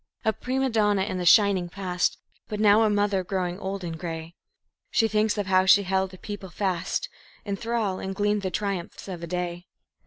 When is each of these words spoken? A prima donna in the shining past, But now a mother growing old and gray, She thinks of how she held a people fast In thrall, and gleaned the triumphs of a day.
A 0.25 0.33
prima 0.33 0.71
donna 0.71 1.03
in 1.03 1.19
the 1.19 1.27
shining 1.27 1.69
past, 1.69 2.17
But 2.49 2.59
now 2.59 2.81
a 2.81 2.89
mother 2.89 3.23
growing 3.23 3.59
old 3.59 3.83
and 3.83 3.99
gray, 3.99 4.33
She 4.89 5.07
thinks 5.07 5.37
of 5.37 5.45
how 5.45 5.67
she 5.67 5.83
held 5.83 6.11
a 6.11 6.17
people 6.17 6.49
fast 6.49 7.07
In 7.45 7.55
thrall, 7.55 7.99
and 7.99 8.15
gleaned 8.15 8.41
the 8.41 8.49
triumphs 8.49 9.07
of 9.07 9.21
a 9.21 9.27
day. 9.27 9.67